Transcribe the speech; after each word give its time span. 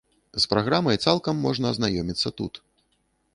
З 0.45 0.49
праграмай 0.53 0.97
цалкам 1.05 1.43
можна 1.49 1.65
азнаёміцца 1.73 2.33
тут. 2.43 2.53